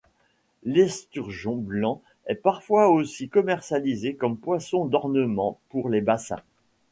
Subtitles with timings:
[0.63, 6.41] L'esturgeon blanc est parfois aussi commercialisée comme poisson d'ornement pour les bassins.